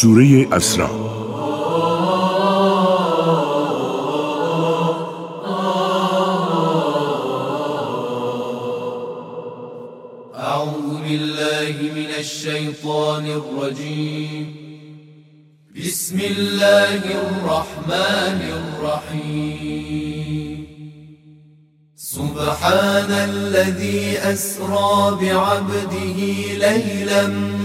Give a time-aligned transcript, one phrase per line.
[0.00, 0.90] سورة أسرا.
[10.36, 14.46] أعوذ بالله من الشیطان الرجیم
[15.76, 20.58] بسم الله الرحمن الرحیم
[21.96, 26.18] سبحان الذي أسرى بعبده
[26.66, 27.59] ليلا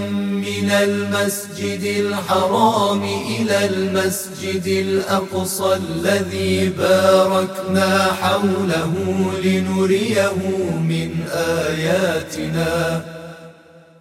[0.65, 8.93] من المسجد الحرام إلى المسجد الأقصى الذي باركنا حوله
[9.43, 10.33] لنريه
[10.91, 11.11] من
[11.70, 13.05] آياتنا.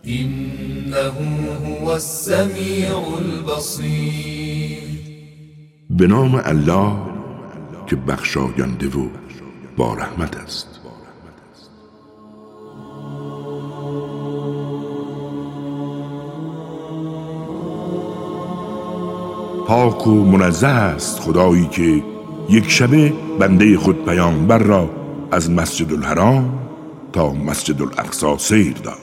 [0.06, 1.16] إنه
[1.64, 4.83] هو السميع البصير.
[5.91, 6.96] بنام الله
[7.86, 9.08] که بخشاینده و
[9.77, 10.84] با رحمت است.
[19.67, 22.03] پاک و منزه است خدایی که
[22.48, 24.91] یک شبه بنده خود پیامبر را
[25.33, 26.59] از مسجد الحرام
[27.12, 28.95] تا مسجد الاقصا سیر داد.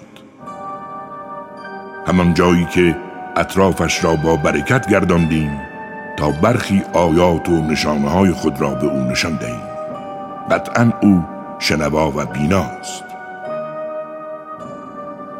[2.08, 2.98] همان جایی که
[3.36, 5.52] اطرافش را با برکت گرداندیم
[6.18, 9.62] تا برخی آیات و نشانه های خود را به او نشان دهیم.
[10.52, 11.24] قطعا او
[11.60, 13.04] شنوا و بیناست.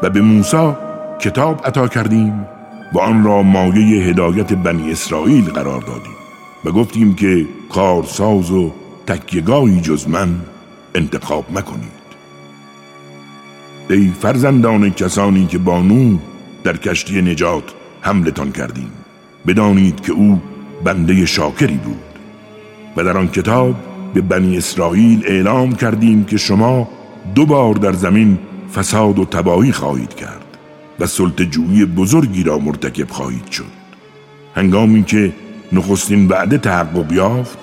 [0.04, 0.74] و به موسی
[1.20, 2.46] کتاب عطا کردیم
[2.94, 6.16] و آن را مایه هدایت بنی اسرائیل قرار دادیم
[6.66, 8.72] و گفتیم که کارساز و
[9.08, 10.30] تکیگاهی جز من
[10.96, 12.02] انتخاب مکنید.
[13.90, 16.18] ای فرزندان کسانی که با نو
[16.64, 17.64] در کشتی نجات
[18.02, 18.92] حملتان کردیم
[19.48, 20.42] بدانید که او
[20.84, 22.02] بنده شاکری بود
[22.98, 23.76] و در آن کتاب
[24.14, 26.90] به بنی اسرائیل اعلام کردیم که شما
[27.36, 28.40] دو بار در زمین
[28.76, 30.41] فساد و تباهی خواهید کرد.
[31.02, 33.82] و جویی بزرگی را مرتکب خواهید شد.
[34.56, 35.34] هنگامی که
[35.72, 37.58] نخستین وعده تحقق یافت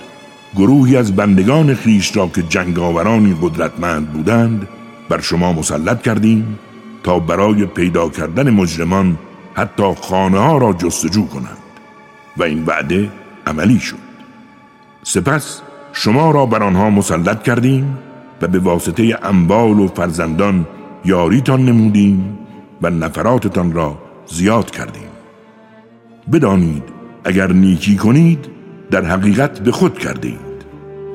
[0.57, 4.69] گروهی از بندگان خیش را که جنگاورانی قدرتمند بودند
[5.09, 6.59] بر شما مسلط کردیم
[7.03, 9.19] تا برای پیدا کردن مجرمان
[9.55, 11.59] حتی خانه ها را جستجو کنند.
[12.37, 13.11] و این وعده
[13.47, 14.09] عملی شد.
[15.03, 15.61] سپس
[15.93, 17.99] شما را بر آنها مسلط کردیم
[18.43, 20.67] و به واسطه اموال و فرزندان
[21.05, 22.39] یاریتان نمودیم
[22.83, 25.09] و نفراتتان را زیاد کردیم.
[26.33, 26.83] بدانید
[27.25, 28.49] اگر نیکی کنید
[28.91, 30.39] در حقیقت به خود کرده اید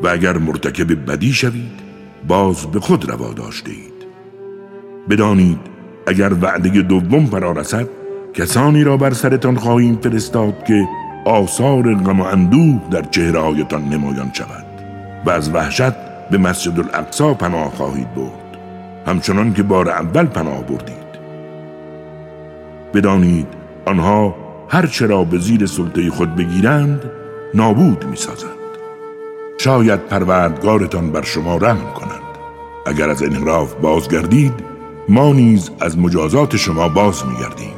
[0.03, 1.79] و اگر مرتکب بدی شوید
[2.27, 3.93] باز به خود روا داشته اید
[5.09, 5.59] بدانید
[6.07, 7.87] اگر وعده دوم فرا رسد
[8.33, 10.87] کسانی را بر سرتان خواهیم فرستاد که
[11.25, 14.65] آثار غم و اندوه در چهرههایتان نمایان شود
[15.25, 15.93] و از وحشت
[16.31, 18.57] به مسجد الاقصا پناه خواهید برد.
[19.07, 21.02] همچنان که بار اول پناه بردید.
[22.93, 23.47] بدانید
[23.85, 24.35] آنها
[24.69, 27.11] هر چرا به زیر سلطه خود بگیرند
[27.53, 28.49] نابود می سازند.
[29.57, 32.21] شاید پروردگارتان بر شما رحم کنند
[32.85, 34.53] اگر از انحراف بازگردید
[35.09, 37.73] ما نیز از مجازات شما باز می گردیم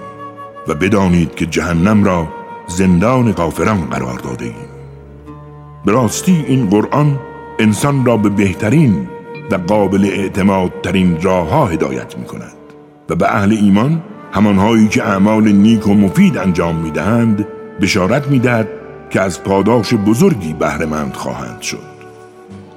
[0.68, 2.28] و بدانید که جهنم را
[2.68, 4.70] زندان کافران قرار داده ایم
[5.86, 7.20] به راستی این قرآن
[7.60, 9.10] انسان را به بهترین
[9.52, 12.56] و قابل اعتماد ترین راه ها هدایت می کند
[13.10, 14.02] و به اهل ایمان
[14.36, 17.48] همانهایی که اعمال نیک و مفید انجام می‌دهند
[17.82, 18.68] بشارت می‌دهد
[19.10, 21.96] که از پاداش بزرگی بهرهمند خواهند شد.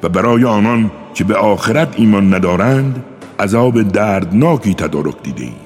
[0.02, 3.04] و برای آنان که به آخرت ایمان ندارند
[3.38, 5.56] عذاب دردناکی تدارک دیده ایم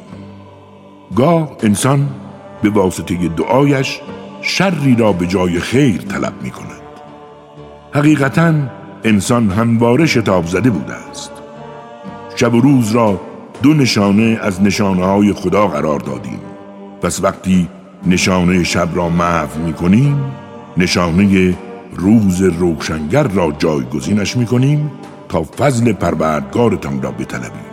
[1.16, 2.08] گاه انسان
[2.62, 4.00] به واسطه دعایش
[4.42, 6.82] شری را به جای خیر طلب می کند
[7.94, 8.54] حقیقتا
[9.04, 11.32] انسان همواره شتاب زده بوده است.
[12.36, 13.20] شب و روز را
[13.62, 16.40] دو نشانه از نشانه های خدا قرار دادیم.
[17.02, 17.68] پس وقتی
[18.06, 20.24] نشانه شب را محو می کنیم
[20.76, 21.54] نشانه
[21.96, 24.90] روز روشنگر را جایگزینش می کنیم
[25.28, 27.72] تا فضل پروردگارتان را بطلبید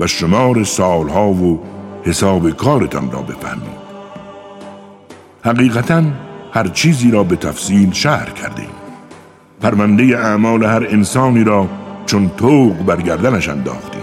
[0.00, 1.60] و شمار سالها و
[2.02, 3.86] حساب کارتان را بفهمید
[5.44, 6.02] حقیقتا
[6.52, 8.70] هر چیزی را به تفصیل شهر کردیم.
[9.60, 11.68] پرونده اعمال هر انسانی را
[12.06, 13.95] چون توق برگردنش انداختیم.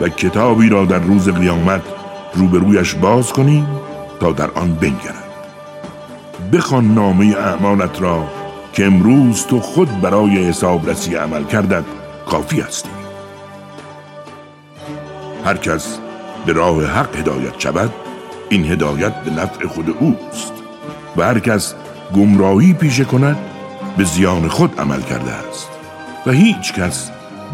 [0.00, 1.82] و کتابی را در روز قیامت
[2.34, 3.66] روبرویش باز کنیم
[4.20, 5.24] تا در آن بنگرد.
[6.52, 8.28] بخوان نامه اعمالت را
[8.72, 11.84] که امروز تو خود برای حسابرسی عمل کردت
[12.26, 12.88] کافی هستی
[15.44, 15.98] هر کس
[16.46, 17.90] به راه حق هدایت شود
[18.48, 20.52] این هدایت به نفع خود اوست.
[21.16, 21.74] و هر کس
[22.14, 23.36] گمراهی پیشه کند
[23.96, 25.68] به زیان خود عمل کرده است.
[26.26, 27.10] و هیچ کس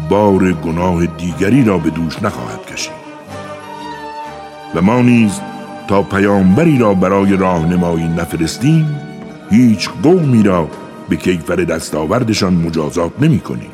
[0.09, 3.01] بار گناه دیگری را به دوش نخواهد کشید.
[4.75, 5.39] و ما نیز
[5.87, 8.99] تا پیامبری را برای راهنمایی نفرستیم
[9.49, 10.67] هیچ قومی را
[11.09, 13.71] به کیفر دستاوردشان مجازات نمی کنیم.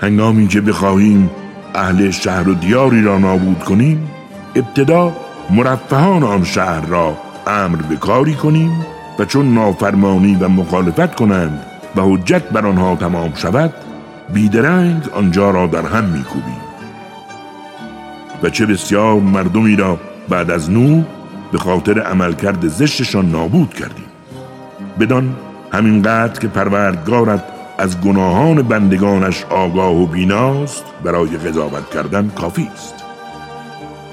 [0.00, 1.30] هنگامی که بخواهیم
[1.74, 4.10] اهل شهر و دیاری را نابود کنیم
[4.54, 5.12] ابتدا
[5.50, 7.16] مرفهان آن شهر را
[7.46, 8.86] امر به کاری کنیم
[9.18, 11.60] و چون نافرمانی و مخالفت کنند
[11.96, 13.74] و حجت بر آنها تمام شود
[14.32, 16.62] بیدرنگ آنجا را در هم میکوبیم.
[18.42, 19.98] و چه بسیار مردمی را
[20.28, 21.02] بعد از نو
[21.52, 24.04] به خاطر عملکرد زشتشان نابود کردیم.
[25.00, 25.36] بدان
[25.72, 27.44] همینقدر که پروردگارت
[27.78, 32.94] از گناهان بندگانش آگاه و بیناست برای قضاوت کردن کافی است.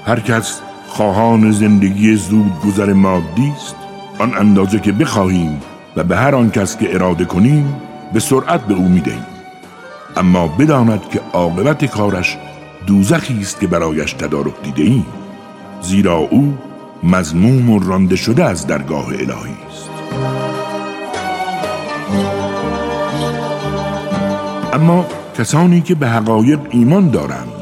[0.06, 3.76] هر کس خواهان زندگی زود گذر مادی است.
[4.18, 5.60] آن اندازه که بخواهیم
[5.96, 7.74] و به هر آن کس که اراده کنیم
[8.12, 9.29] به سرعت به او می‌دهیم.
[10.16, 12.38] اما بداند که عاقبت کارش
[12.86, 15.06] دوزخی است که برایش تدارک دیده ایم
[15.82, 16.58] زیرا او
[17.02, 19.90] مزموم و رانده شده از درگاه الهی است.
[24.72, 25.06] اما
[25.38, 27.52] کسانی که به حقایق ایمان دارند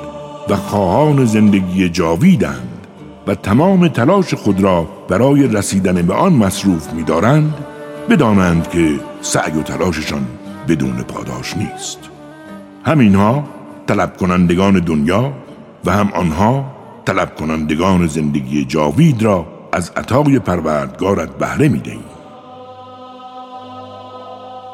[0.49, 2.87] و خواهان زندگی جاویدند
[3.27, 7.55] و تمام تلاش خود را برای رسیدن به آن مصروف می‌دارند
[8.11, 10.27] بدانند که سعی و تلاششان
[10.69, 11.99] بدون پاداش نیست.
[12.85, 13.45] همینها
[13.87, 15.33] طلب کنندگان دنیا
[15.85, 16.65] و هم آنها
[17.05, 22.05] طلب کنندگان زندگی جاوید را از عطای پروردگارت بهره می‌دهی.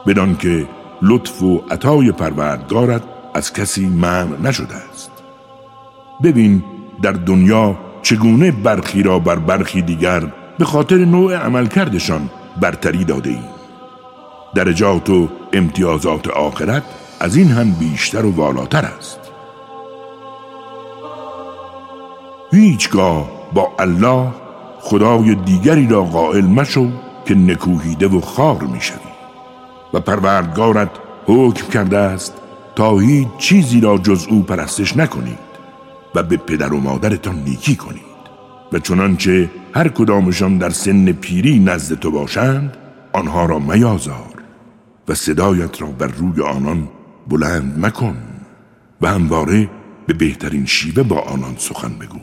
[0.07, 0.67] بدان که
[1.03, 3.03] لطف و عطای پروردگارت
[3.35, 5.11] از کسی منع نشده است.
[6.23, 6.63] ببین
[7.03, 10.23] در دنیا چگونه برخی را بر برخی دیگر
[10.59, 12.31] به خاطر نوع عملکردشان
[12.61, 13.45] برتری داده ایم
[14.55, 16.83] درجات و امتیازات آخرت
[17.25, 19.19] از این هم بیشتر و والاتر است.
[22.53, 24.29] هیچگاه با الله
[24.81, 26.89] خدای دیگری را قائل مشو
[27.27, 28.99] که نکوهیده و خار می‌شوی.
[29.95, 30.91] و پروردگارت
[31.27, 32.35] حکم کرده است
[32.77, 35.39] تا هیچ چیزی را جز او پرستش نکنید
[36.15, 38.03] و به پدر و مادرتان نیکی کنید.
[38.73, 42.77] و چنانچه هر کدامشان در سن پیری نزد تو باشند
[43.13, 44.35] آنها را میازار
[45.09, 46.89] و صدایت را بر روی آنان
[47.29, 48.17] بلند مکن
[49.01, 49.71] و همواره
[50.07, 52.19] به بهترین شیوه با آنان سخن بگو.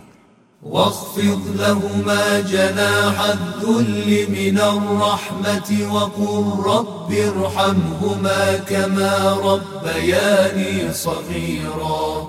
[0.63, 12.27] واخفض لهما جناح الذل من الرحمة وقل رب ارحمهما كما ربياني صغيرا.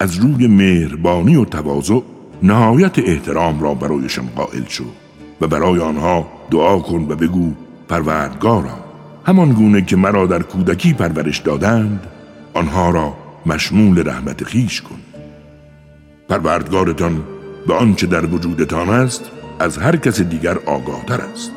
[0.00, 2.00] از روی مهربانی و تواضع
[2.42, 4.84] نهایت احترام را برایشان قائل شو
[5.40, 7.52] و برای آنها دعا کن و بگو
[7.88, 8.81] پروردگارا
[9.26, 12.06] همان گونه که مرا در کودکی پرورش دادند
[12.54, 13.14] آنها را
[13.46, 14.98] مشمول رحمت خیش کن.
[16.28, 17.22] پروردگارتان
[17.66, 21.52] به آنچه در وجودتان است از هر کس دیگر آگاه تر است.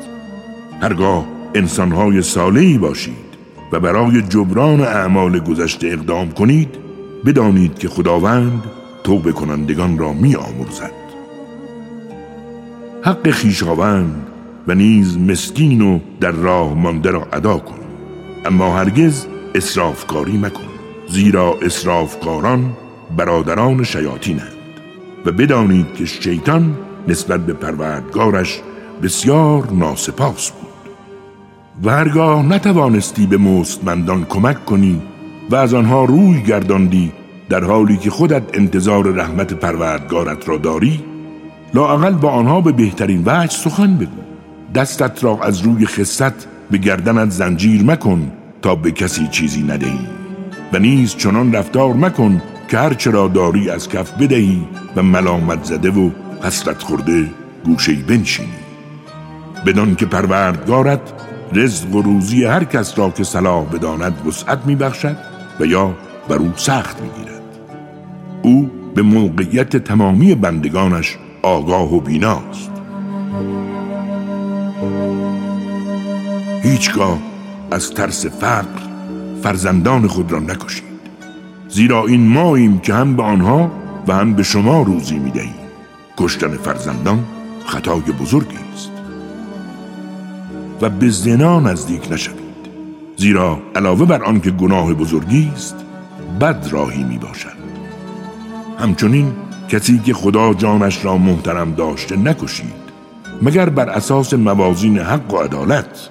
[0.80, 3.26] هرگاه انسانهای صالحی باشید
[3.72, 6.68] و برای جبران اعمال گذشته اقدام کنید
[7.26, 8.62] بدانید که خداوند
[9.04, 10.92] توبه کنندگان را می آمرزد
[13.02, 14.25] حق خیشاوند
[14.68, 17.78] و نیز مسکین و در راه مانده را ادا کن.
[18.44, 20.68] اما هرگز اصرافکاری مکن
[21.08, 22.72] زیرا اصرافکاران
[23.16, 24.52] برادران شیاطینند.
[25.26, 26.76] و بدانید که شیطان
[27.08, 28.60] نسبت به پروردگارش
[29.02, 30.66] بسیار ناسپاس بود.
[31.84, 35.02] و هرگاه نتوانستی به مستمندان کمک کنی
[35.50, 37.12] و از آنها روی گرداندی
[37.48, 41.04] در حالی که خودت انتظار رحمت پروردگارت را داری
[41.74, 44.35] لااقل با آنها به بهترین وجه سخن بگو.
[44.74, 48.32] دستت را از روی خست به گردنت زنجیر مکن
[48.62, 50.06] تا به کسی چیزی ندهی.
[50.72, 54.64] و نیز چنان رفتار مکن که هرچه را داری از کف بدهی
[54.96, 56.10] و ملامت زده و
[56.42, 57.30] حسرت خورده
[57.64, 58.48] گوشهی بنشینی.
[59.66, 61.00] بدان که پروردگارت
[61.52, 65.16] رزق و روزی هر کس را که صلاح بداند وسعت میبخشد
[65.60, 65.94] و یا
[66.28, 67.42] بر او سخت می‌گیرد.
[68.42, 72.70] او به موقعیت تمامی بندگانش آگاه و بیناست.
[76.62, 77.18] هیچگاه
[77.70, 78.80] از ترس فقر
[79.42, 80.84] فرزندان خود را نکشید.
[81.68, 83.70] زیرا این ماییم که هم به آنها
[84.06, 85.54] و هم به شما روزی می دهیم
[86.16, 87.24] کشتن فرزندان
[87.66, 88.90] خطای بزرگی است.
[90.80, 92.46] و به زنا نزدیک نشوید.
[93.16, 95.76] زیرا علاوه بر آنکه گناه بزرگی است
[96.40, 97.56] بد راهی می باشد
[98.78, 99.32] همچنین
[99.68, 102.85] کسی که خدا جانش را محترم داشته نکشید.
[103.42, 106.08] مگر بر اساس موازین حق و عدالت؟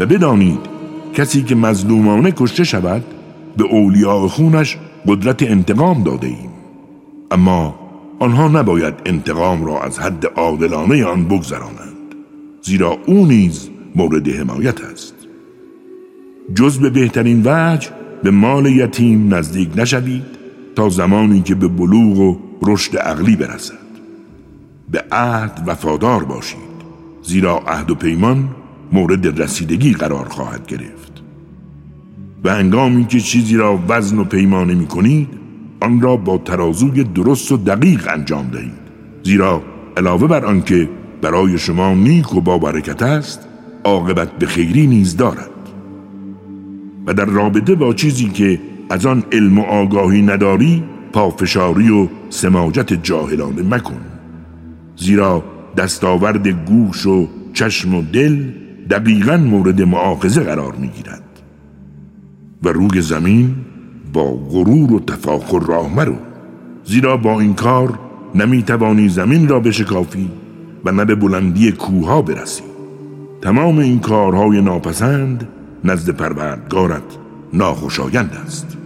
[0.00, 0.60] و بدانید
[1.14, 3.04] کسی که مظلومانه کشته شود
[3.56, 6.50] به اولیاء خونش قدرت انتقام داده ایم
[7.30, 7.74] اما
[8.18, 12.14] آنها نباید انتقام را از حد عادلانه آن بگذرانند
[12.62, 15.14] زیرا او نیز مورد حمایت است.
[16.54, 17.88] جز به بهترین وجه
[18.22, 20.24] به مال یتیم نزدیک نشوید
[20.76, 23.87] تا زمانی که به بلوغ و رشد عقلی برسد.
[24.90, 26.58] به عهد وفادار باشید.
[27.22, 28.48] زیرا عهد و پیمان
[28.92, 31.22] مورد رسیدگی قرار خواهد گرفت.
[32.44, 35.28] و انگامی که چیزی را وزن و پیمانه می کنید
[35.80, 38.88] آن را با ترازوی درست و دقیق انجام دهید.
[39.24, 39.62] زیرا
[39.96, 40.88] علاوه بر آنکه
[41.22, 43.48] برای شما نیک و با برکت است
[43.84, 45.50] عاقبت به خیری نیز دارد.
[47.06, 53.02] و در رابطه با چیزی که از آن علم و آگاهی نداری پافشاری و سماجت
[53.02, 54.17] جاهلانه مکن.
[54.98, 55.44] زیرا
[55.76, 58.44] دستاورد گوش و چشم و دل
[58.90, 61.22] دقیقا مورد معاخذه قرار می گیرد
[62.62, 63.54] و روی زمین
[64.12, 66.14] با غرور و تفاخر راه مرو.
[66.84, 67.98] زیرا با این کار
[68.34, 70.30] نمی توانی زمین را بشکافی
[70.84, 72.62] و نه به بلندی کوها برسی.
[73.42, 75.48] تمام این کارهای ناپسند
[75.84, 77.02] نزد پروردگارت
[77.52, 78.76] ناخوشایند است.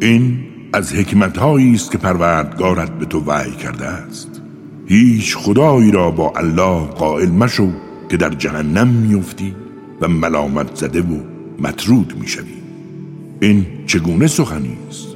[0.00, 4.42] این از حکمتهایی است که پروردگارت به تو وحی کرده است.
[4.86, 7.68] هیچ خدایی را با الله قائل مشو
[8.10, 9.54] که در جهنم میفتی
[10.00, 11.20] و ملامت زده و
[11.58, 12.54] مطرود می‌شوی.
[13.40, 15.08] این چگونه سخنی است؟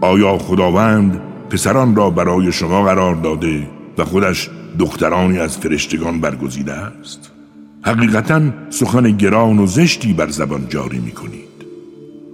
[0.00, 1.20] آیا خداوند
[1.50, 3.66] پسران را برای شما قرار داده
[3.98, 7.30] و خودش دخترانی از فرشتگان برگزیده است؟
[7.82, 11.50] حقیقتا سخن گران و زشتی بر زبان جاری می کنید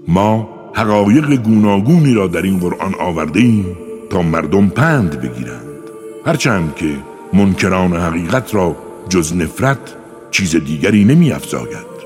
[0.09, 3.77] ما حقایق گوناگونی را در این قرآن آورده ایم
[4.11, 5.63] تا مردم پند بگیرند
[6.27, 6.97] هرچند که
[7.33, 8.77] منکران حقیقت را
[9.09, 9.79] جز نفرت
[10.31, 11.97] چیز دیگری نمی افزاید.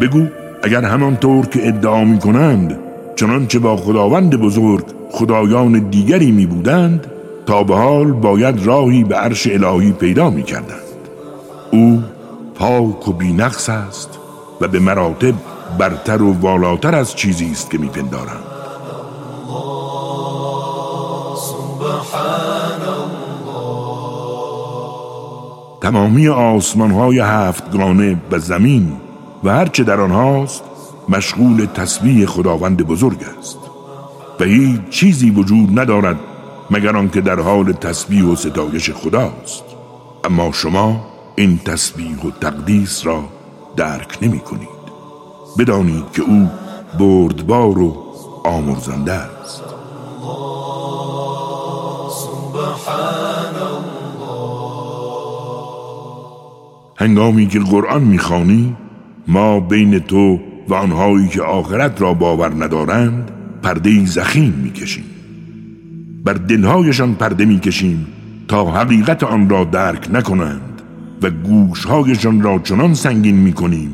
[0.00, 0.26] بگو
[0.62, 2.78] اگر همانطور که ادعا می کنند
[3.16, 7.06] چنانچه با خداوند بزرگ خدایان دیگری می بودند
[7.46, 10.80] تا به حال باید راهی به عرش الهی پیدا می کردند
[11.70, 12.02] او
[12.54, 14.18] پاک و بینقص است
[14.60, 15.34] و به مراتب
[15.78, 18.44] برتر و والاتر از چیزی است که میپندارند
[25.80, 28.92] تمامی آسمان های هفتگانه و زمین
[29.44, 30.62] و هرچه در آنهاست
[31.08, 33.58] مشغول تسبیح خداوند بزرگ است.
[34.40, 36.16] و هیچ چیزی وجود ندارد
[36.70, 39.64] مگر آنکه در حال تسبیح و ستایش خداست.
[40.24, 41.00] اما شما
[41.36, 43.24] این تسبیح و تقدیس را
[43.76, 44.73] درک نمی کنید.
[45.58, 46.48] بدانید که او
[46.98, 47.96] بردبار و
[48.44, 49.62] آمرزنده است.
[56.96, 58.76] هنگامی که قرآن می‌خوانی
[59.28, 63.30] ما بین تو و آنهایی که آخرت را باور ندارند
[63.62, 65.04] پرده زخیم می‌کشیم.
[66.24, 68.06] بر دلهایشان پرده می‌کشیم
[68.48, 70.82] تا حقیقت آن را درک نکنند
[71.22, 73.92] و گوشهایشان را چنان سنگین می‌کنیم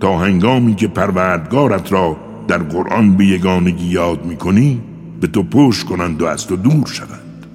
[0.00, 2.16] تا هنگامی که پروردگارت را
[2.48, 4.80] در قرآن به یگانگی یاد می‌کنی
[5.20, 7.46] به تو پشت کنند و از تو دور شوند.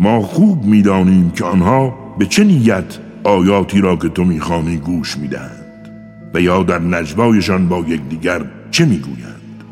[0.00, 5.90] ما خوب می‌دانیم که آنها به چه نیت آیاتی را که تو می‌خوانی گوش می‌دهند
[6.34, 9.64] و یا در نجوایشان با یکدیگر چه می‌گویند.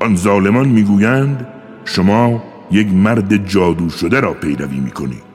[0.00, 1.46] آن ظالمان می‌گویند
[1.84, 5.28] شما یک مرد جادو شده را پیروی می‌کنید.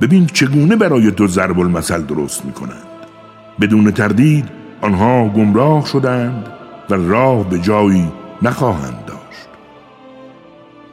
[0.00, 2.84] ببین چگونه برای تو ضرب المثل درست می‌کنند.
[3.60, 6.46] بدون تردید آنها گمراه شدند
[6.90, 8.08] و راه به جایی
[8.42, 9.48] نخواهند داشت.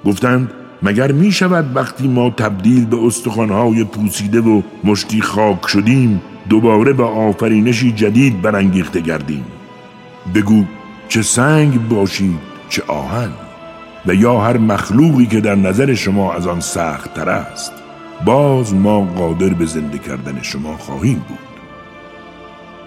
[0.05, 0.51] گفتند
[0.83, 7.03] مگر می شود وقتی ما تبدیل به استخوانهای پوسیده و مشتی خاک شدیم دوباره به
[7.03, 9.45] آفرینشی جدید برانگیخته گردیم؟
[10.36, 10.63] بگو
[11.10, 13.29] چه سنگ باشید چه آهن؟
[14.05, 17.71] و یا هر مخلوقی که در نظر شما از آن سخت تر است
[18.25, 21.50] باز ما قادر به زنده کردن شما خواهیم بود.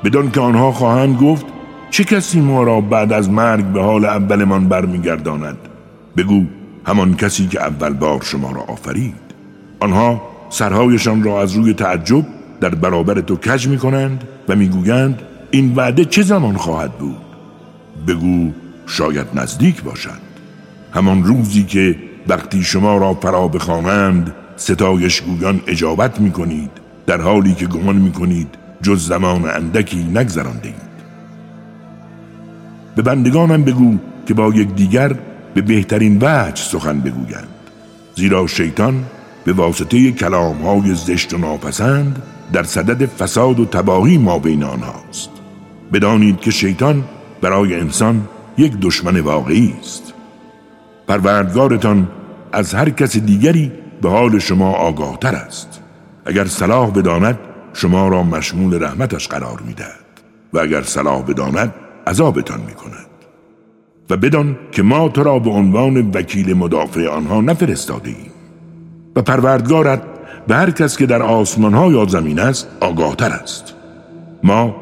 [0.05, 1.47] بدان که آنها خواهند گفت
[1.91, 5.57] چه کسی ما را بعد از مرگ به حال اولمان برمیگرداند؟
[6.17, 6.45] بگو
[6.87, 9.15] همان کسی که اول بار شما را آفرید.
[9.81, 12.27] آنها سرهایشان را از روی تعجب
[12.61, 17.17] در برابر تو کج می کنند و می‌گویند این وعده چه زمان خواهد بود؟
[18.09, 18.51] بگو
[18.87, 20.25] شاید نزدیک باشد
[20.93, 21.97] همان روزی که
[22.29, 26.71] وقتی شما را فرا بخوانند ستایش گویان اجابت می کنید
[27.07, 30.95] در حالی که گمان می کنید جز زمان اندکی نگذرانده اید
[32.97, 35.13] به بندگانم بگو که با یک دیگر
[35.55, 37.49] به بهترین وجه سخن بگویند.
[38.17, 39.05] زیرا شیطان
[39.45, 45.31] به واسطه کلام های زشت و ناپسند در صدد فساد و تباهی ما بین آنهاست.
[45.93, 47.05] بدانید که شیطان
[47.41, 48.29] برای انسان
[48.59, 50.15] یک دشمن واقعی است.
[51.09, 52.09] پروردگارتان
[52.53, 55.81] از هر کس دیگری به حال شما آگاهتر است.
[56.27, 57.39] اگر صلاح بداند
[57.75, 60.05] شما را مشمول رحمتش قرار می‌دهد
[60.53, 61.75] و اگر صلاح بداند
[62.07, 63.07] عذابتان می کند
[64.11, 68.33] و بدان که ما تو را به عنوان وکیل مدافع آنها نفرستاده ایم
[69.17, 70.03] و پروردگارت
[70.47, 73.75] به هر کس که در آسمان ها یا زمین است آگاهتر است.
[74.43, 74.77] ما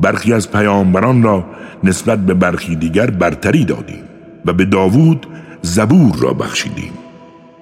[0.00, 1.44] برخی از پیامبران را
[1.84, 4.04] نسبت به برخی دیگر برتری دادیم
[4.44, 5.26] و به داوود
[5.62, 6.92] زبور را بخشیدیم.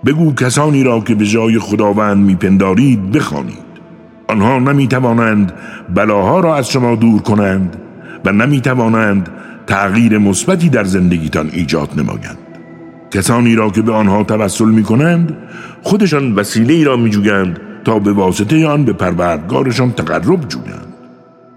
[0.06, 3.63] بگو کسانی را که به جای خداوند میپندارید بخوانید.
[4.28, 5.52] آنها نمی‌توانند
[5.94, 7.76] بلاها را از شما دور کنند
[8.24, 9.28] و نمی‌توانند
[9.66, 12.38] تغییر مثبتی در زندگیتان ایجاد نمایند.
[13.10, 15.36] کسانی را که به آنها توسل می کنند
[15.82, 20.94] خودشان وسیله را می جویند تا به واسطه آن به پروردگارشان تقرب جویند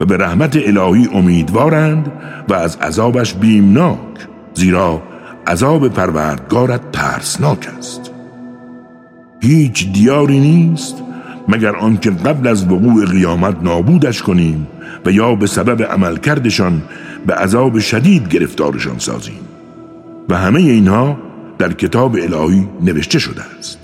[0.01, 2.11] و به رحمت الهی امیدوارند
[2.49, 5.01] و از عذابش بیمناک زیرا
[5.47, 8.11] عذاب پروردگارت ترسناک است.
[9.41, 11.03] هیچ دیاری نیست
[11.47, 14.67] مگر آنکه قبل از وقوع قیامت نابودش کنیم
[15.05, 16.81] و یا به سبب عملکردشان
[17.27, 19.39] به عذاب شدید گرفتارشان سازیم.
[20.29, 21.17] و همه اینها
[21.57, 23.79] در کتاب الهی نوشته شده است.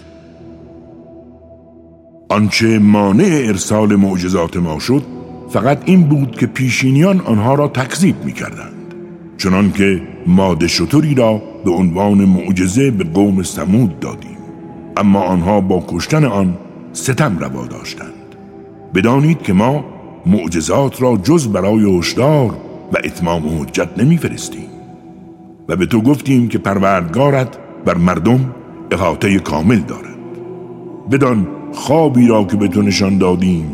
[2.29, 5.03] آنچه مانع ارسال معجزات ما شد
[5.49, 8.73] فقط این بود که پیشینیان آنها را تکذیب می کردند
[9.37, 14.37] چنان که ماده شطوری را به عنوان معجزه به قوم سمود دادیم.
[14.97, 16.57] اما آنها با کشتن آن
[16.93, 18.13] ستم روا داشتند.
[18.95, 19.85] بدانید که ما
[20.25, 22.57] معجزات را جز برای هشدار
[22.93, 24.69] و اتمام حجت نمیفرستیم.
[25.69, 28.53] و به تو گفتیم که پروردگارت بر مردم
[28.91, 30.17] احاطه کامل دارد.
[31.11, 33.71] بدان خوابی را که به تو نشان دادیم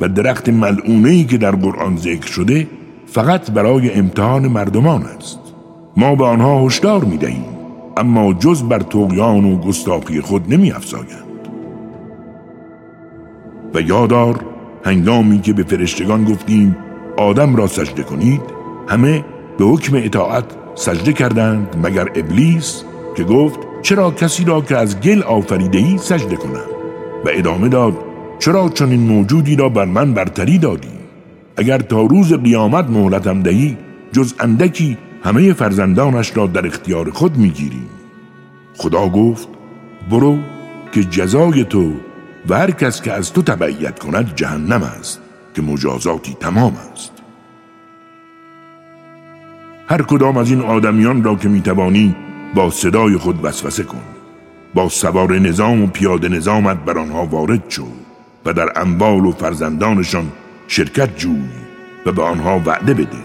[0.00, 2.66] و درخت ملعونه که در قرآن ذکر شده
[3.06, 5.38] فقط برای امتحان مردمان است.
[5.96, 7.44] ما به آنها هشدار می دهیم
[7.96, 11.25] اما جز بر توقیان و گستاخی خود نمی افزایند
[13.74, 14.44] و یادار
[14.84, 16.76] هنگامی که به فرشتگان گفتیم
[17.16, 18.40] آدم را سجده کنید
[18.88, 19.24] همه
[19.58, 22.84] به حکم اطاعت سجده کردند مگر ابلیس
[23.16, 26.66] که گفت چرا کسی را که از گل آفریده ای سجده کنم؟
[27.24, 27.94] و ادامه داد
[28.38, 30.96] چرا چنین موجودی را بر من برتری دادی؟
[31.56, 33.76] اگر تا روز قیامت مهلتم دهی
[34.12, 37.88] جز اندکی همه فرزندانش را در اختیار خود می‌گیریم
[38.76, 39.48] خدا گفت
[40.10, 40.38] برو
[40.92, 41.92] که جزای تو
[42.48, 45.20] و هر کس که از تو تبعیت کند جهنم است
[45.54, 47.12] که مجازاتی تمام است.
[49.88, 52.16] هر کدام از این آدمیان را که می‌توانی
[52.54, 54.02] با صدای خود وسوسه کن
[54.74, 57.86] با سوار نظام و پیاده نظامت بر آنها وارد شو
[58.44, 60.32] و در اموال و فرزندانشان
[60.68, 61.48] شرکت جوی
[62.06, 63.18] و به آنها وعده بده.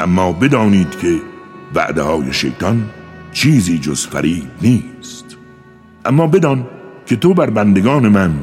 [0.00, 1.16] اما بدانید که
[1.74, 2.90] وعده های شیطان
[3.32, 5.36] چیزی جز فریب نیست.
[6.04, 6.66] اما بدان
[7.08, 8.34] که تو بر بندگان من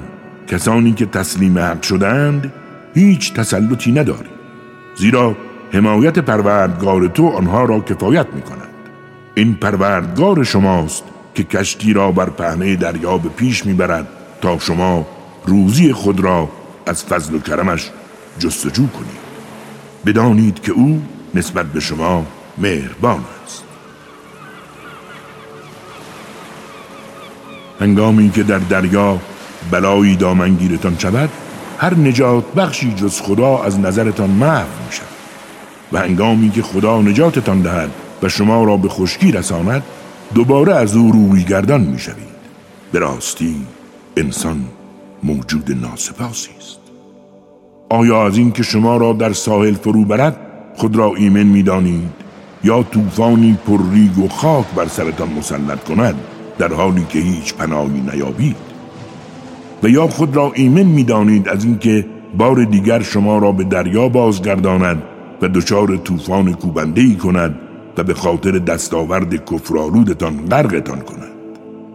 [0.48, 2.54] کسانی که تسلیم حق شدند
[2.94, 4.30] هیچ تسلطی نداری.
[4.96, 5.36] زیرا
[5.72, 8.70] حمایت پروردگار تو آنها را کفایت می کند
[9.36, 14.08] این پروردگار شماست که کشتی را بر پهنه دریا به پیش می‌برد
[14.42, 15.08] تا شما
[15.46, 16.50] روزی خود را
[16.86, 17.92] از فضل و کرمش
[18.40, 19.26] جستجو کنید.
[20.06, 21.02] بدانید که او
[21.36, 22.26] نسبت به شما
[22.58, 23.65] مهربان است.
[27.80, 29.20] هنگامی که در دریا
[29.72, 31.30] بلایی دامنگیرتان شود
[31.78, 35.08] هر نجات بخشی جز خدا از نظرتان محو می شود
[35.92, 37.90] و هنگامی که خدا نجاتتان دهد
[38.24, 39.84] و شما را به خشکی رساند
[40.34, 42.36] دوباره از او روی گردان می شوید
[42.94, 43.56] راستی
[44.18, 44.66] انسان
[45.24, 46.80] موجود ناسپاسی است.
[47.90, 50.38] آیا از این که شما را در ساحل فرو برد
[50.76, 52.10] خود را ایمن می دانید
[52.64, 56.16] یا طوفانی پر ریگ و خاک بر سرتان مسلط کند؟
[56.58, 58.56] در حالی که هیچ پناهی نیابید.
[59.84, 62.06] و یا خود را ایمن می دانید از اینکه
[62.38, 65.04] بار دیگر شما را به دریا بازگرداند
[65.42, 67.56] و دچار طوفان کوبنده ای کند
[67.98, 71.36] و به خاطر دستاورد کفرآلودتان غرقتان کند.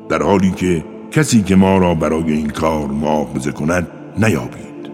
[0.09, 4.90] در حالی که کسی که ما را برای این کار معاخذه کند نیابید.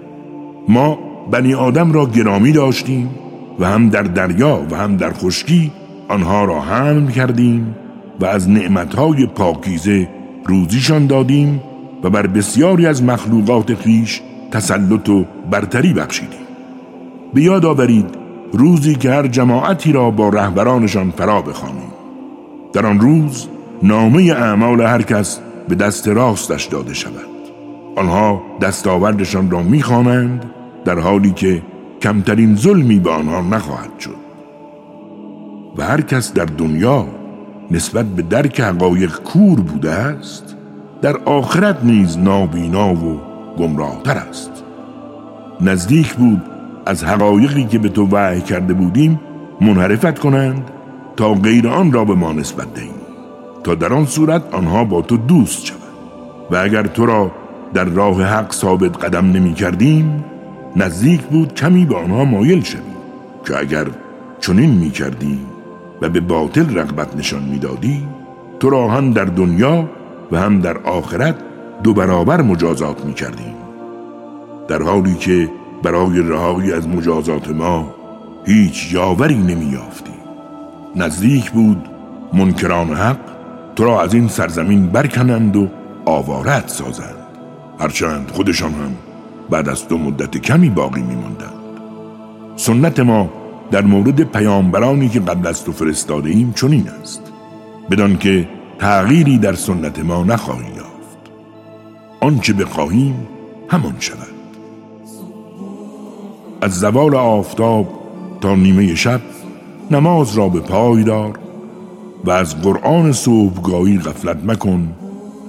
[0.69, 0.99] ما
[1.31, 3.11] بنی آدم را گرامی داشتیم
[3.59, 5.73] و هم در دریا و هم در خشکی
[6.09, 7.75] آنها را حمل کردیم
[8.21, 10.09] و از نعمتهای پاکیزه
[10.45, 11.61] روزیشان دادیم
[12.03, 16.47] و بر بسیاری از مخلوقات خیش تسلط و برتری بخشیدیم.
[17.35, 18.07] به یاد آورید
[18.53, 21.93] روزی که هر جماعتی را با رهبرانشان فرا بخوانیم.
[22.73, 23.49] در آن روز
[23.83, 27.13] نامه اعمال هر کس به دست راستش داده شود.
[27.97, 30.45] آنها دستاوردشان را می‌خوانند
[30.85, 31.63] در حالی که
[32.03, 34.17] کمترین ظلمی به آنها نخواهد شد.
[35.77, 37.07] و هر کس در دنیا
[37.71, 40.57] نسبت به درک حقایق کور بوده است
[41.03, 43.21] در آخرت نیز نابینا و
[43.59, 44.51] گمراهتر است.
[45.61, 46.43] نزدیک بود
[46.87, 49.21] از حقایقی که به تو وحی کرده بودیم
[49.61, 50.71] منحرفت کنند
[51.17, 52.95] تا غیر آن را به ما نسبت دهیم.
[53.65, 55.81] تا در آن صورت آنها با تو دوست شوند
[56.51, 57.31] و اگر تو را
[57.75, 60.25] در راه حق ثابت قدم نمی کردیم
[60.77, 62.81] نزدیک بود کمی به آنها مایل شوی
[63.47, 63.87] که اگر
[64.41, 65.39] چنین می کردی
[66.03, 68.09] و به باطل رغبت نشان می‌دادی
[68.61, 69.89] تو را هم در دنیا
[70.33, 71.37] و هم در آخرت
[71.83, 73.55] دو برابر مجازات می کردیم
[74.69, 75.51] در حالی که
[75.83, 77.95] برای رهایی از مجازات ما
[78.47, 80.13] هیچ یاوری نمی یافتی
[80.97, 81.89] نزدیک بود
[82.33, 83.19] منکران حق
[83.77, 85.69] تو را از این سرزمین برکنند و
[86.05, 87.27] آوارت سازند.
[87.81, 88.97] هرچند خودشان هم
[89.51, 91.53] بعد از دو مدت کمی باقی میماندند.
[92.57, 93.31] سنت ما
[93.71, 97.23] در مورد پیامبرانی که قبل از تو فرستاده ایم چنین است.
[97.91, 98.49] بدان که
[98.79, 101.19] تغییری در سنت ما نخواهی یافت.
[102.21, 103.29] آنچه بخواهیم
[103.69, 104.37] همان شود.
[106.61, 107.89] از زوال آفتاب
[108.41, 109.21] تا نیمه شب
[109.91, 111.39] نماز را به پای دار
[112.25, 114.93] و از قرآن صبحگاهی غفلت مکن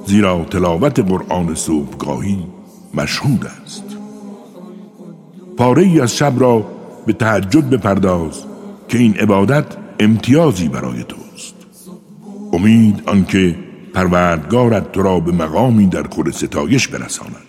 [0.06, 2.40] زیرا تلاوت قرآن صبحگاهی
[2.94, 3.84] مشهود است.
[5.58, 6.66] پاره ای از شب را
[7.08, 8.44] به تهجد بپرداز
[8.88, 9.66] که این عبادت
[10.00, 11.56] امتیازی برای توست.
[12.54, 13.56] امید آنکه
[13.94, 17.48] پروردگارت تو را به مقامی در خور ستایش برساند.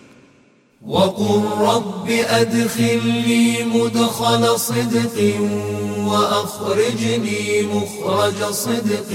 [0.87, 5.15] وقل رب أدخلني مدخل صدق
[6.07, 9.09] وأخرجني مخرج صدق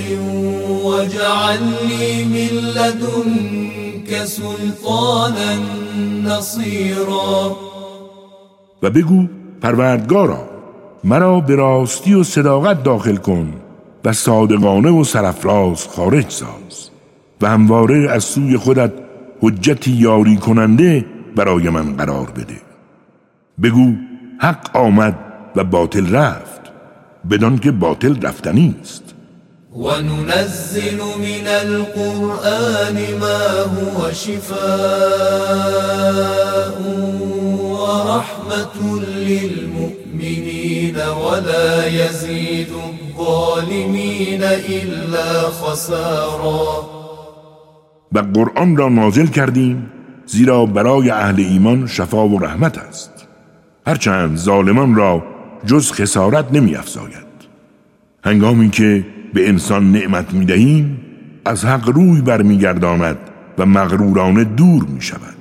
[0.84, 5.58] واجعل لي من لدنك سلطانا
[6.24, 7.56] نصيرا.
[8.82, 9.28] و بگو
[9.64, 10.48] پروردگارا
[11.04, 13.52] مرا به راستی و صداقت داخل کن
[14.04, 16.90] و صادقانه و سرفراز خارج ساز
[17.40, 18.92] و همواره از سوی خودت
[19.42, 21.04] حجتی یاری کننده
[21.36, 22.60] برای من قرار بده.
[23.62, 23.92] بگو
[24.38, 25.14] حق آمد
[25.56, 26.60] و باطل رفت
[27.30, 29.14] بدان که باطل رفتنی است.
[29.76, 33.38] وننزل من القرآن ما
[33.74, 35.54] هو شفاء.
[37.84, 38.76] ورحمة
[39.28, 46.94] للمؤمنين ولا يزيد الظالمين إلا خسارا.
[48.12, 49.90] و قرآن را نازل کردیم
[50.26, 53.26] زیرا برای اهل ایمان شفا و رحمت است.
[53.86, 55.22] هرچند ظالمان را
[55.66, 57.24] جز خسارت نمی افزاید.
[58.24, 61.00] هنگامی که به انسان نعمت می دهیم
[61.44, 63.16] از حق روی برمیگرداند
[63.58, 65.34] و مغرورانه دور می شود.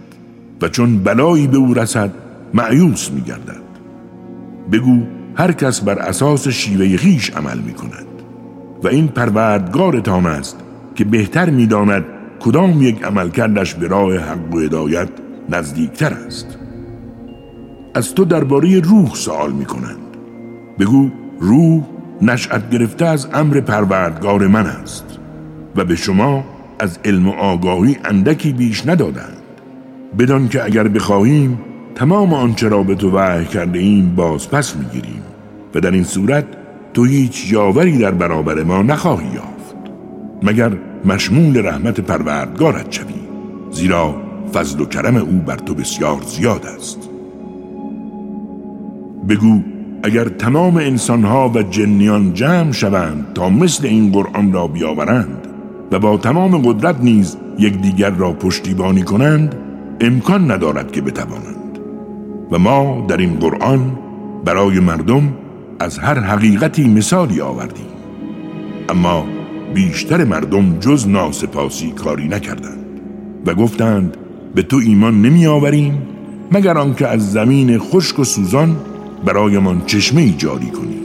[0.62, 2.12] و چون بلایی به او رسد
[2.54, 3.64] معیوس می گردد
[4.72, 5.04] بگو
[5.36, 8.06] هر کس بر اساس شیوه خیش عمل می کند
[8.84, 10.58] و این پروردگارتان است
[10.96, 12.06] که بهتر می داند
[12.40, 15.10] کدام یک عمل کردش به راه حق و هدایت
[15.50, 16.58] نزدیکتر است.
[17.96, 19.98] از تو درباره روح سوال می کنند
[20.80, 21.84] بگو روح
[22.22, 25.06] نشأت گرفته از امر پروردگار من است
[25.76, 26.44] و به شما
[26.80, 29.38] از علم و آگاهی اندکی بیش ندادند.
[30.20, 31.60] بدان که اگر بخواهیم
[31.96, 35.24] تمام آنچه را به تو وحی کرده ایم باز پس می‌گیریم
[35.76, 36.46] و در این صورت
[36.94, 39.76] تو هیچ یاوری در برابر ما نخواهی یافت
[40.44, 40.72] مگر
[41.06, 43.14] مشمول رحمت پروردگارت شوی
[43.72, 44.16] زیرا
[44.54, 47.10] فضل و کرم او بر تو بسیار زیاد است.
[49.30, 49.62] بگو
[50.04, 55.48] اگر تمام انسانها و جنیان جمع شوند تا مثل این قرآن را بیاورند
[55.92, 59.56] و با تمام قدرت نیز یکدیگر را پشتیبانی کنند
[60.02, 61.63] امکان ندارد که بتوانند.
[62.54, 63.98] و ما در این قرآن
[64.46, 65.34] برای مردم
[65.80, 67.86] از هر حقیقتی مثالی آوردیم.
[68.90, 69.26] اما
[69.74, 72.86] بیشتر مردم جز ناسپاسی کاری نکردند
[73.46, 74.18] و گفتند
[74.56, 76.02] به تو ایمان نمی آوریم
[76.52, 78.76] مگر آنکه از زمین خشک و سوزان
[79.26, 80.98] برایمان چشمه جاری کنی.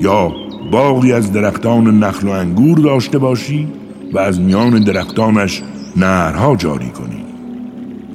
[0.00, 0.32] یا
[0.70, 3.68] باغی از درختان نخل و انگور داشته باشی
[4.12, 5.62] و از میان درختانش
[5.96, 7.24] نهرها جاری کنی.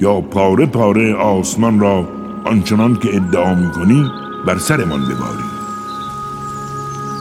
[0.00, 4.10] یا پاره پاره آسمان را آنچنان که ادعا می کنی
[4.46, 5.50] بر سرمان بباری.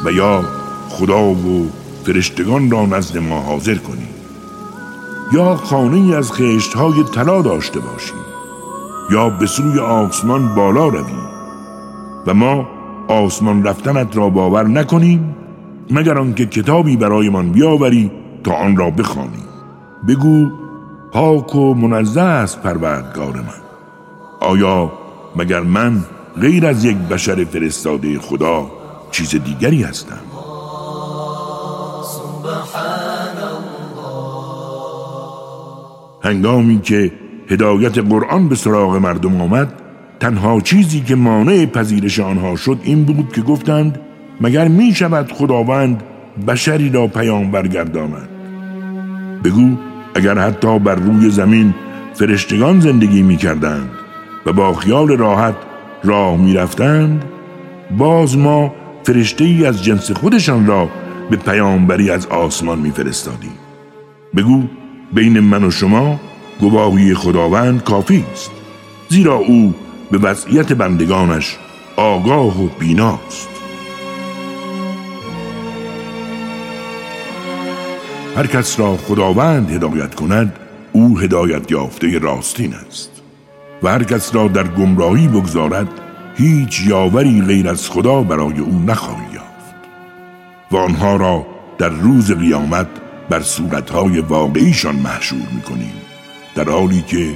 [0.05, 0.43] و یا
[0.89, 1.69] خدا و
[2.03, 4.07] فرشتگان را نزد ما حاضر کنی.
[5.33, 8.13] یا خانه از خشت های طلا داشته باشی.
[9.11, 11.13] یا به سوی آسمان بالا روی.
[12.27, 12.67] و ما
[13.07, 15.35] آسمان رفتنت را باور نکنیم
[15.91, 18.11] مگر آنکه کتابی برایمان بیاوری
[18.43, 19.43] تا آن را بخوانی.
[20.07, 20.49] بگو
[21.11, 23.61] پاک و منزه است پروردگار من.
[24.39, 24.91] آیا
[25.35, 26.03] مگر من
[26.41, 28.71] غیر از یک بشر فرستاده خدا
[29.11, 30.19] چیز دیگری هستم؟
[36.23, 37.11] هنگامی که
[37.49, 39.73] هدایت قرآن به سراغ مردم آمد
[40.19, 43.99] تنها چیزی که مانع پذیرش آنها شد این بود که گفتند
[44.41, 46.03] مگر می شود خداوند
[46.47, 48.29] بشری را پیامبر گرداند
[49.43, 49.69] بگو
[50.15, 51.73] اگر حتی بر روی زمین
[52.13, 53.89] فرشتگان زندگی می کردند
[54.51, 55.55] با خیال راحت
[56.03, 57.25] راه می رفتند
[57.97, 60.89] باز ما فرشته ای از جنس خودشان را
[61.29, 63.53] به پیامبری از آسمان می فرستادیم
[64.35, 64.63] بگو
[65.13, 66.19] بین من و شما
[66.59, 68.51] گواهی خداوند کافی است
[69.09, 69.73] زیرا او
[70.11, 71.57] به وضعیت بندگانش
[71.95, 73.49] آگاه و بیناست.
[78.35, 80.59] هر کس را خداوند هدایت کند
[80.91, 83.18] او هدایت یافته راستین است.
[83.83, 85.87] و هر کس را در گمراهی بگذارد
[86.35, 89.75] هیچ یاوری غیر از خدا برای او نخواهی یافت.
[90.71, 91.45] و آنها را
[91.77, 92.87] در روز قیامت
[93.29, 95.93] بر صورتهای واقعیشان محشور می‌کنیم
[96.55, 97.27] در حالی که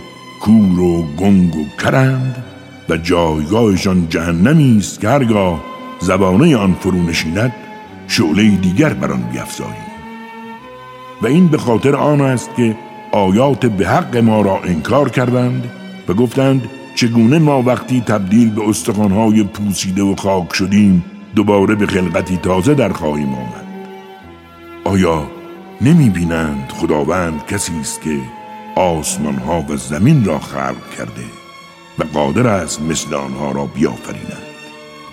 [0.41, 2.43] کور و گنگ و کرند
[2.89, 5.63] و جایگاهشان جهنمی است که هرگاه
[5.99, 7.53] زبانه آن فرو نشیند
[8.07, 9.93] شعله دیگر بر آن بیافزاییم
[11.21, 12.75] و این به خاطر آن است که
[13.11, 15.71] آیات به حق ما را انکار کردند
[16.07, 22.37] و گفتند چگونه ما وقتی تبدیل به استخوانهای پوسیده و خاک شدیم دوباره به خلقتی
[22.37, 23.65] تازه در خواهیم آمد؟
[24.83, 25.27] آیا
[25.81, 28.19] نمی بینند خداوند کسی است که
[28.75, 31.25] آسمان ها و زمین را خلق کرده
[31.99, 34.43] و قادر است مثل آنها را بیافریند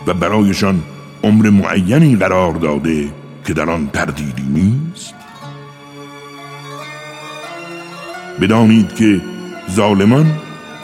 [0.06, 0.82] و برایشان
[1.24, 3.08] عمر معینی قرار داده
[3.46, 5.14] که در آن تردیدی نیست؟
[8.40, 9.20] بدانید که
[9.70, 10.26] ظالمان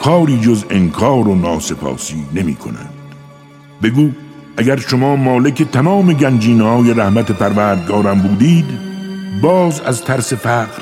[0.07, 2.93] کاری جز انکار و ناسپاسی نمی کنند
[3.83, 4.09] بگو
[4.57, 8.65] اگر شما مالک تمام گنجینه های رحمت پروردگارم بودید
[9.41, 10.81] باز از ترس فقر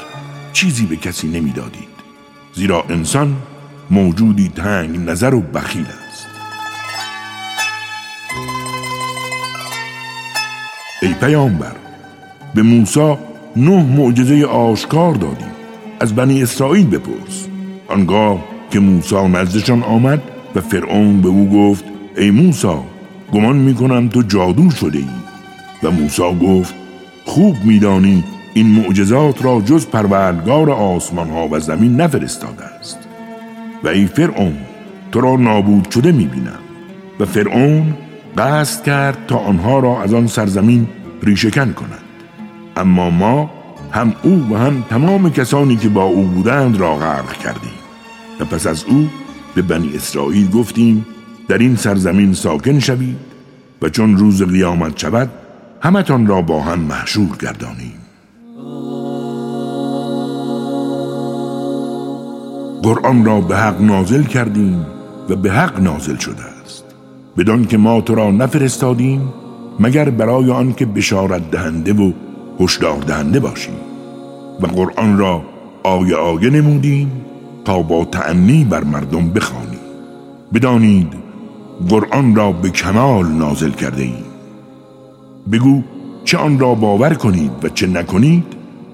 [0.53, 1.87] چیزی به کسی نمی‌دادید
[2.53, 3.35] زیرا انسان
[3.91, 6.27] موجودی تنگ نظر و بخیل است.
[11.01, 11.75] ای پیامبر
[12.55, 13.15] به موسی
[13.55, 15.51] نه معجزه آشکار دادیم.
[15.99, 17.47] از بنی اسرائیل بپرس.
[17.87, 20.21] آنگاه که موسی نزدشان آمد
[20.55, 21.83] و فرعون به او گفت
[22.17, 22.77] ای موسی
[23.33, 25.07] گمان می‌کنم تو جادو شده ای
[25.83, 26.73] و موسی گفت
[27.25, 32.97] خوب میدانی این معجزات را جز پروردگار آسمان ها و زمین نفرستاده است.
[33.83, 34.57] و ای فرعون
[35.11, 36.59] تو را نابود شده می‌بینم.
[37.19, 37.93] و فرعون
[38.37, 40.87] قصد کرد تا آنها را از آن سرزمین
[41.23, 42.03] ریشکن کند.
[42.77, 43.49] اما ما
[43.91, 47.84] هم او و هم تمام کسانی که با او بودند را غرق کردیم.
[48.39, 49.09] و پس از او
[49.55, 51.05] به بنی اسرائیل گفتیم
[51.47, 53.17] در این سرزمین ساکن شوید
[53.81, 55.29] و چون روز قیامت شود
[55.81, 57.93] همتان را با هم محشور گردانیم.
[62.83, 64.85] قرآن را به حق نازل کردیم
[65.29, 66.85] و به حق نازل شده است.
[67.37, 69.33] بدان که ما تو را نفرستادیم
[69.79, 72.11] مگر برای آن که بشارت دهنده و
[72.59, 73.75] هشدار دهنده باشیم.
[74.61, 75.41] و قرآن را
[75.83, 77.11] آیه آیه نمودیم
[77.65, 79.79] تا با تعنی بر مردم بخوانی.
[80.53, 81.13] بدانید
[81.89, 84.25] قرآن را به کمال نازل کرده ایم
[85.51, 85.81] بگو
[86.23, 88.43] چه آن را باور کنید و چه نکنید؟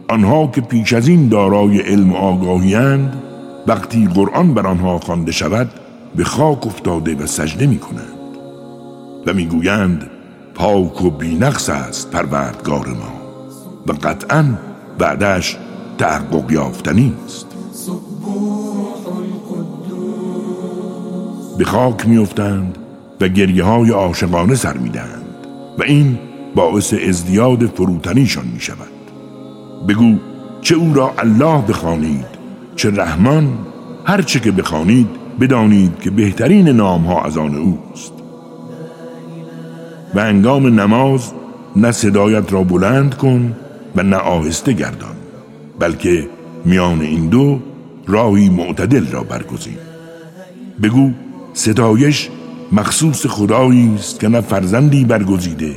[0.10, 3.24] آنها که پیش از این دارای علم و آگاهیند
[3.68, 5.70] وقتی قرآن بر آنها خوانده شود
[6.16, 8.38] به خاک افتاده و سجده می کنند
[9.26, 10.10] و می‌گویند
[10.56, 13.14] پاک و بینقص است پروردگار ما
[13.88, 14.46] و قطعا
[14.98, 15.58] بعدش
[15.98, 17.51] تحقق یافتنی است.
[21.62, 22.78] به خاک میافتند
[23.22, 25.26] و گریه های عاشقانه سر می‌دهند
[25.80, 26.20] و این
[26.56, 28.92] باعث ازدیاد فروتنیشان می شود
[29.88, 30.16] بگو
[30.62, 32.26] چه او را الله بخوانید
[32.76, 33.58] چه رحمان
[34.06, 35.08] هر چه که بخوانید
[35.42, 38.14] بدانید که بهترین نام ها از آن اوست.
[40.16, 41.32] و انگام نماز
[41.76, 43.56] نه صدایت را بلند کن
[43.96, 45.16] و نه آهسته گردان
[45.80, 46.30] بلکه
[46.66, 47.60] میان این دو
[48.08, 49.78] راهی معتدل را برگزین.
[50.84, 51.12] بگو
[51.54, 52.30] ستایش
[52.72, 55.76] مخصوص خدایی است که نه فرزندی برگزیده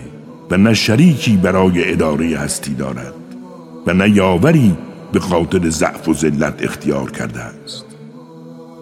[0.50, 3.14] و نه شریکی برای اداره هستی دارد
[3.86, 4.76] و نه یاوری
[5.12, 7.84] به خاطر ضعف و ذلت اختیار کرده است.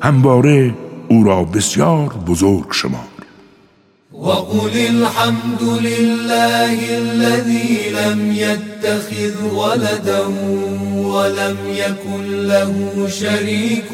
[0.02, 0.74] همواره
[1.08, 3.04] او را بسیار بزرگ شما.
[4.22, 10.20] وقل الحمد لله الذي لم يتخذ ولدا
[10.96, 13.92] ولم يكن له شريك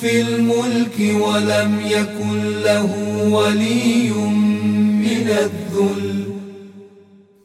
[0.00, 2.88] في الملك ولم يكن له
[3.30, 4.10] ولي
[5.04, 6.24] من الذل.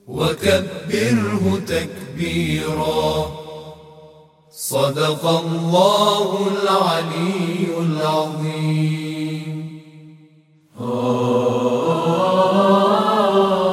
[0.07, 3.31] وكبره تكبيرا.
[4.51, 9.02] صدق الله العلي العظيم.